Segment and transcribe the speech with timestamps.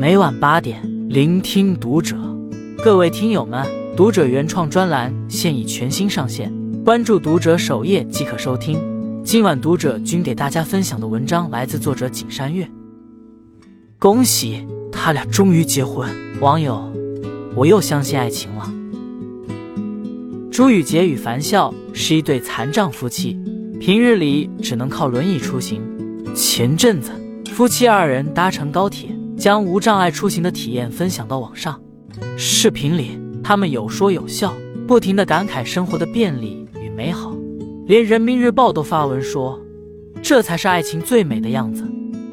[0.00, 2.16] 每晚八点，聆听读者。
[2.82, 6.50] 各位听友们，读者原创专栏现已全新上线，
[6.82, 8.80] 关注读者首页即可收听。
[9.22, 12.66] 今晚读者君给大家分享的文章来自作者景山月。
[13.98, 16.08] 恭喜他俩终于结婚！
[16.40, 16.90] 网友，
[17.54, 18.72] 我又相信爱情了。
[20.50, 23.38] 朱雨洁与樊笑是一对残障夫妻，
[23.78, 25.82] 平日里只能靠轮椅出行。
[26.34, 27.12] 前阵子，
[27.52, 31.80] 夫妻二人搭乘高铁，将无障碍出行的体验分享到网上。
[32.36, 34.52] 视频里，他们有说有笑，
[34.86, 37.34] 不停的感慨生活的便利与美好，
[37.86, 39.58] 连人民日报都发文说，
[40.20, 41.82] 这才是爱情最美的样子。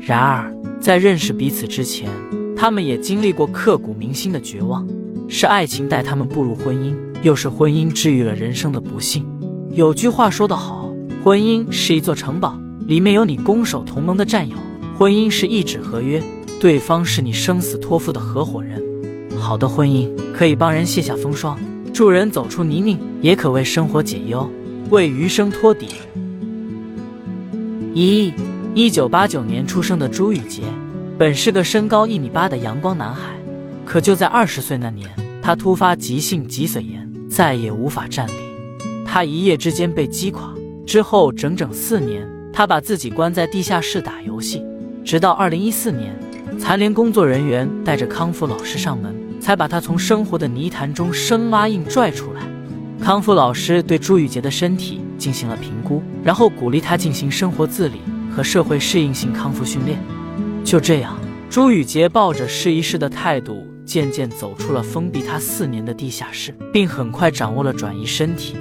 [0.01, 2.09] 然而，在认识彼此之前，
[2.57, 4.85] 他们也经历过刻骨铭心的绝望。
[5.29, 9.25] 是爱情带他们步入婚姻，又是婚姻治愈了人生的不幸。
[9.71, 14.57] 有句话说得好，婚姻是一座城堡，里面有你攻守同盟的战友；
[14.97, 16.21] 婚姻是一纸合约，
[16.59, 18.81] 对方是你生死托付的合伙人。
[19.39, 21.57] 好的婚姻可以帮人卸下风霜，
[21.93, 24.49] 助人走出泥泞，也可为生活解忧，
[24.89, 25.87] 为余生托底。
[27.93, 28.33] 一，
[28.73, 30.63] 一九八九年出生的朱雨洁，
[31.17, 33.35] 本是个身高一米八的阳光男孩，
[33.85, 35.07] 可就在二十岁那年，
[35.41, 38.31] 他突发急性脊髓炎，再也无法站立。
[39.05, 40.51] 他一夜之间被击垮，
[40.85, 44.63] 之后整整四年，他把自己关在地下室打游戏，
[45.05, 46.15] 直到二零一四年，
[46.57, 49.15] 残联工作人员带着康复老师上门。
[49.39, 52.41] 才把他从生活的泥潭中生拉硬拽出来。
[52.99, 58.01] 康复老师对朱雨洁的身体进行了评估，然后鼓励他进行生活自理
[58.35, 59.97] 和社会适应性康复训练。
[60.65, 61.17] 就这样，
[61.49, 68.57] 朱雨洁抱着试一试的态度，渐渐走出了封闭他四年的地下室，并很快掌握了转移身体、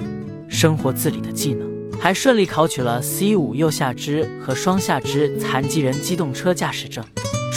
[0.47, 1.67] 生活自理的技能，
[1.99, 7.03] 还顺利考取了 C 五右下肢和双下肢残疾人机动车驾驶证。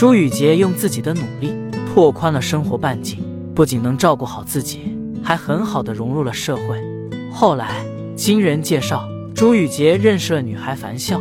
[0.00, 1.54] 朱雨洁用自己的努力。
[1.92, 3.22] 拓宽了生活半径，
[3.54, 6.82] 不仅能照顾好自己，还很好的融入了社会。
[7.30, 7.84] 后来，
[8.16, 11.20] 经人介绍，朱雨洁认识了女孩樊笑。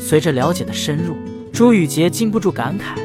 [0.00, 1.14] 随着了解的深入，
[1.52, 3.00] 朱雨洁禁不住感慨：“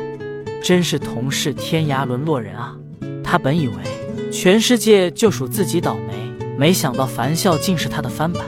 [0.66, 2.76] 真是同是天涯沦落人啊！”
[3.24, 8.44] 她本以为全世界就属自己倒霉，没想到樊笑竟是她的翻版。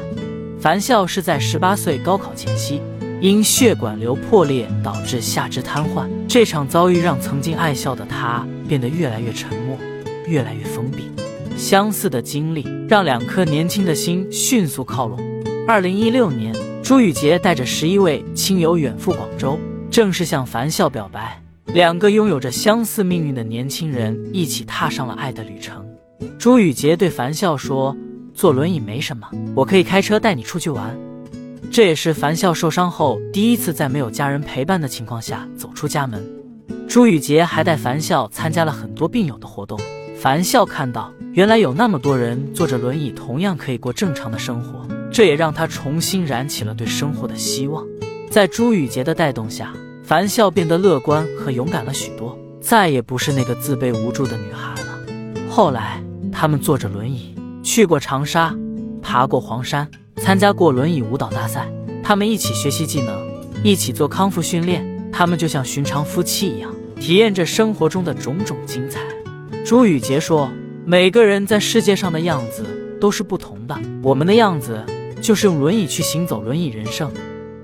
[0.59, 2.81] 樊笑是在十八岁高考前夕。
[3.25, 9.75] 因血管瘤破裂导致下肢瘫痪，这场遭遇让曾经爱笑的他变得越来越沉默，
[10.27, 11.09] 越来越封闭。
[11.57, 15.19] 相似的经历让两颗年轻的心迅速靠拢。
[15.67, 19.57] 二零一六年，朱雨洁带着十一位亲友远赴广州，
[19.89, 21.41] 正式向樊笑表白。
[21.73, 25.83] 两个拥有着相似命运的年轻人一起踏上了爱的旅程。
[26.37, 27.97] 朱雨洁对樊笑说
[28.35, 30.95] ：“坐轮椅没什么，我可以开车带你出去玩。”
[31.75, 36.25] 这也是樊笑受伤后第一次在没有家人陪伴的情况下走出家门。
[36.87, 39.77] 朱雨洁还带樊笑参加了很多病友的活动。
[40.17, 47.85] 樊笑看到，原来有那么多人坐着轮椅同样可以过正常的生活，这也让他重新燃起了对生活的希望。
[48.29, 55.43] 在朱雨洁的带动下，樊笑变得乐观和勇敢了许多，再也不是那个自卑无助的女孩了。
[55.49, 58.55] 后来，他们坐着轮椅去过长沙，
[59.01, 59.85] 爬过黄山。
[60.25, 61.71] 参加过轮椅舞蹈大赛，
[62.01, 63.15] 他们一起学习技能，
[63.63, 64.83] 一起做康复训练。
[65.11, 69.01] 他们就像寻常夫妻一样，体验着生活中的种种精彩。
[69.63, 70.49] 朱雨洁说
[70.83, 72.65] ：“每个人在世界上的样子
[72.99, 74.83] 都是不同的，我们的样子
[75.21, 77.11] 就是用轮椅去行走轮椅人生。”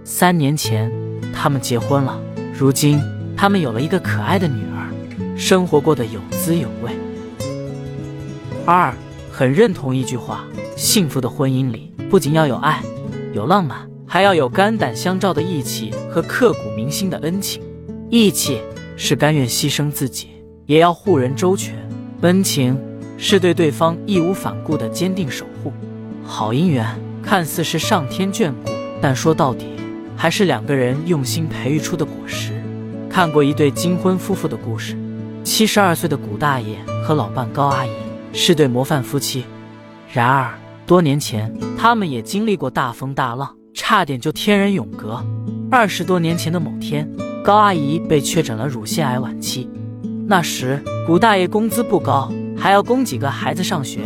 [0.05, 0.91] 三年前，
[1.33, 2.21] 他们结婚了，
[2.55, 3.01] 如今
[3.35, 6.91] 他们有了一个可爱的女儿，生活过得有滋有味。
[8.67, 8.93] 二，
[9.41, 10.45] 很认同一句话：
[10.77, 11.91] 幸福的婚姻里。
[12.11, 12.79] 不仅要有爱，
[13.33, 17.59] 有浪漫，还要有肝胆相照的义气和刻骨铭心的恩情。
[18.11, 18.61] 义气
[18.95, 20.27] 是甘愿牺牲自己，
[20.67, 21.73] 也要护人周全；
[22.21, 22.79] 恩情
[23.17, 25.73] 是对对方义无反顾的坚定守护。
[26.23, 26.85] 好姻缘
[27.23, 28.69] 看似是上天眷顾，
[29.01, 29.69] 但说到底，
[30.15, 32.51] 还是两个人用心培育出的果实。
[33.09, 34.95] 看过一对金婚夫妇的故事，
[35.43, 37.89] 七十二岁的古大爷和老伴高阿姨
[38.33, 39.45] 是对模范夫妻，
[40.11, 40.53] 然而。
[40.87, 45.25] 多年前，他们也经历过大风大浪，差点就天人永隔。
[45.69, 47.09] 二十多年前的某天，
[47.45, 49.69] 高阿姨被确诊了乳腺癌晚期。
[50.27, 54.01] 那时，古大爷工资不高，还要供几个孩子上学。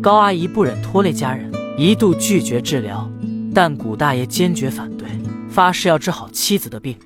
[0.00, 3.10] 高阿姨不忍拖累家人，一度拒绝治疗，
[3.52, 5.08] 但古大爷坚决反对，
[5.48, 6.96] 发誓要治好妻子的病。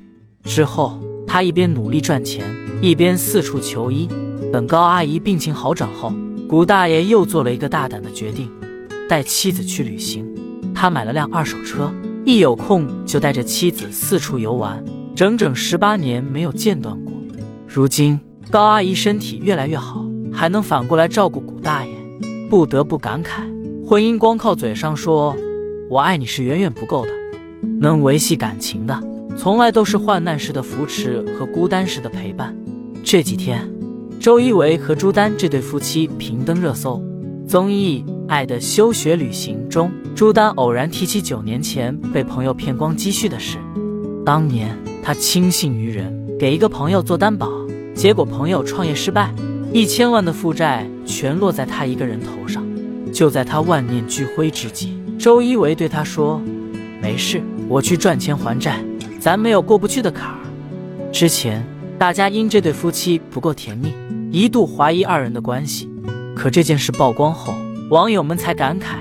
[0.44, 2.44] 之后，他一边努力赚钱，
[2.82, 4.06] 一边四处求医。
[4.52, 6.12] 等高阿姨病情好转后，
[6.48, 8.50] 古大爷又做了一个大胆的决定。
[9.08, 10.26] 带妻子去旅行，
[10.74, 11.92] 他买了辆二手车，
[12.24, 14.84] 一有空就带着妻子四处游玩，
[15.14, 17.12] 整整十八年没有间断过。
[17.68, 18.18] 如今
[18.50, 21.92] 高阿姨身体越来越好，还能反过来照顾古大爷，
[22.50, 23.42] 不得不感慨，
[23.86, 25.36] 婚姻光靠嘴上说
[25.88, 27.10] “我爱你”是远远不够的，
[27.80, 29.00] 能维系感情的，
[29.36, 32.56] 从来都是患难时的扶持和孤单时的陪伴。
[33.04, 33.70] 这几天，
[34.26, 37.00] 周一围和朱丹这对夫妻频登热搜。
[37.46, 43.56] 综艺《爱的休学旅行》中，朱丹偶然提起九年前被朋友骗光积蓄的事。
[44.24, 47.48] 当年他轻信于人，给一个朋友做担保，
[47.94, 49.32] 结果朋友创业失败，
[49.72, 52.66] 一千万的负债全落在他一个人头上。
[53.12, 56.42] 就在他万念俱灰之际，周一围对他说
[57.00, 58.84] ：“没事，我去赚钱还债，
[59.20, 60.40] 咱没有过不去的坎儿。”
[61.14, 61.64] 之前
[61.96, 63.92] 大家因这对夫妻不够甜蜜，
[64.30, 65.90] 一度怀疑二人的关系。
[66.34, 67.54] 可这件事曝光后，
[67.90, 68.96] 网友们才感慨：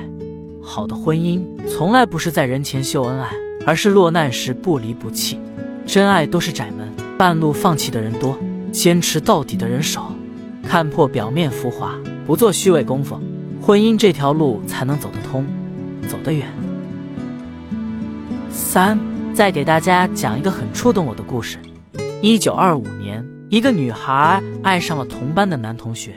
[0.62, 3.30] 好的婚姻从来不是在人前秀恩爱，
[3.66, 5.39] 而是落难时不离不弃。
[5.86, 8.38] 真爱都是窄门，半路放弃的人多，
[8.72, 10.12] 坚持到底的人少。
[10.63, 11.95] 看破表面浮华，
[12.25, 13.19] 不做虚伪功夫，
[13.62, 15.45] 婚姻这条路才能走得通，
[16.07, 16.48] 走得远。
[18.50, 18.98] 三，
[19.33, 21.57] 再给大家讲一个很触动我的故事。
[22.22, 26.16] 一九二五年，一个女孩爱上了同班的男同学。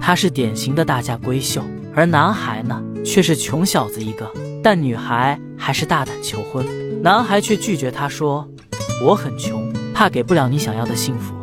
[0.00, 1.62] 他是典型的大家闺秀，
[1.94, 4.30] 而男孩呢却是穷小子一个。
[4.62, 6.64] 但女孩还是大胆求婚，
[7.02, 8.48] 男孩却拒绝她说
[9.02, 11.34] ：“我很穷，怕给不了你想要的幸福。”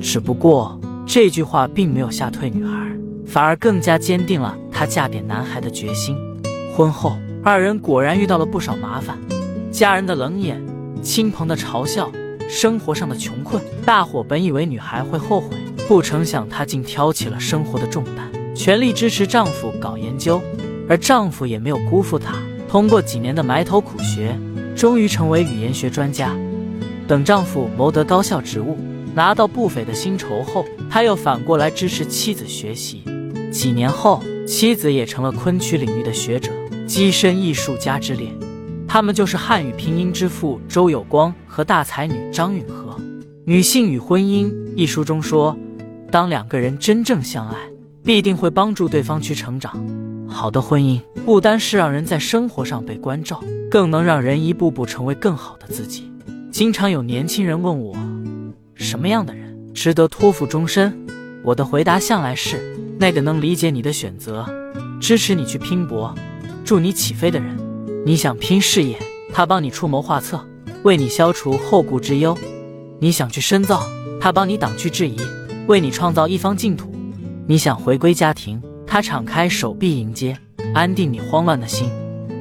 [0.00, 2.90] 只不过这句话并没有吓退女孩，
[3.26, 6.16] 反而更加坚定了她嫁给男孩的决心。
[6.76, 9.18] 婚后，二人果然遇到了不少麻烦，
[9.70, 10.62] 家人的冷眼，
[11.02, 12.10] 亲朋的嘲笑，
[12.50, 13.62] 生活上的穷困。
[13.86, 15.56] 大伙本以为女孩会后悔。
[15.88, 20.40] 不成想，她竟挑起了生活的重担，全力支持丈夫搞研究，
[20.88, 22.34] 而丈夫也没有辜负她。
[22.68, 24.36] 通过几年的埋头苦学，
[24.76, 26.36] 终于成为语言学专家。
[27.08, 28.78] 等丈夫谋得高校职务，
[29.14, 33.02] 拿到不菲的薪酬后，他又反过来支持妻子学习。
[33.50, 36.52] 几年后，妻子也成了昆曲领域的学者，
[36.86, 38.28] 跻身艺术家之列。
[38.92, 42.90] 他们就是汉语拼音之父周有光和大才女张允和。
[43.44, 45.56] 《女性与婚姻》一书中说。
[46.10, 47.56] 当两个人真正相爱，
[48.02, 49.80] 必定会帮助对方去成长。
[50.26, 53.40] 好的婚姻不单是让人在生活上被关照，
[53.70, 56.10] 更能让人一步步成为更好的自己。
[56.50, 57.96] 经常有年轻人问我，
[58.74, 60.92] 什么样的人值得托付终身？
[61.44, 64.44] 我的回答向来是那个能理解你的选择，
[65.00, 66.12] 支持你去拼搏，
[66.64, 67.69] 助你起飞的人。
[68.02, 68.96] 你想拼事业，
[69.30, 70.42] 他帮你出谋划策，
[70.84, 72.34] 为你消除后顾之忧；
[72.98, 73.82] 你想去深造，
[74.18, 75.18] 他帮你挡去质疑。
[75.66, 76.90] 为你创造一方净土，
[77.46, 80.36] 你想回归家庭，他敞开手臂迎接，
[80.74, 81.90] 安定你慌乱的心。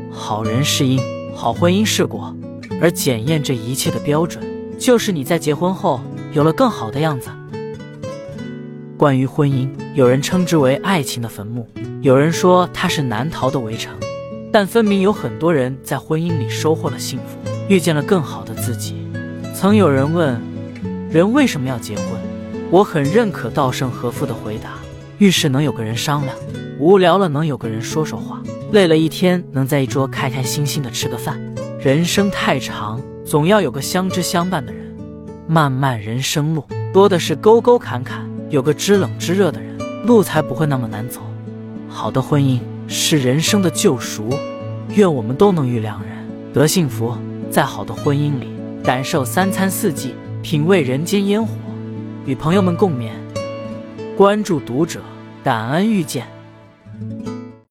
[0.09, 0.97] 好人是因，
[1.35, 2.33] 好婚姻是果，
[2.81, 4.41] 而检验这一切的标准，
[4.79, 5.99] 就是你在结婚后
[6.31, 7.29] 有了更好的样子。
[8.97, 11.67] 关于婚姻，有人称之为爱情的坟墓，
[12.01, 13.93] 有人说它是难逃的围城，
[14.51, 17.37] 但分明有很多人在婚姻里收获了幸福，
[17.67, 18.95] 遇见了更好的自己。
[19.53, 20.41] 曾有人问，
[21.11, 22.05] 人为什么要结婚？
[22.71, 24.71] 我很认可稻盛和夫的回答：
[25.19, 26.35] 遇事能有个人商量，
[26.79, 28.41] 无聊了能有个人说说话，
[28.71, 31.39] 累了一天能在一桌开开心心的吃个饭。
[31.79, 34.79] 人生太长，总要有个相知相伴的人。
[35.47, 36.63] 漫漫人生路，
[36.93, 41.21] 多的是沟沟坎坎，有个知冷知热的人，路才不会那么难走。
[41.87, 44.29] 好的婚姻是人生的救赎，
[44.99, 46.09] 愿我们都能遇良人，
[46.53, 47.15] 得幸福，
[47.49, 48.49] 在好的婚姻里
[48.83, 50.13] 感受三餐四季，
[50.43, 51.53] 品味人间烟火。
[52.25, 53.11] 与朋友们共勉，
[54.17, 54.99] 关注读者，
[55.41, 56.27] 感恩遇见。